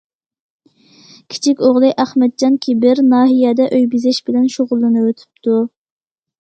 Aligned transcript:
كىچىك 1.33 1.61
ئوغلى 1.67 1.91
ئەخمەتجان 2.05 2.57
كىبىر 2.65 3.03
ناھىيەدە 3.11 3.69
ئۆي 3.79 3.87
بېزەش 3.95 4.25
بىلەن 4.31 4.51
شۇغۇللىنىۋېتىپتۇ. 4.59 5.63